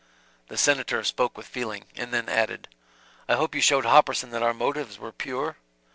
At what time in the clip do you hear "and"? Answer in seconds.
1.95-2.11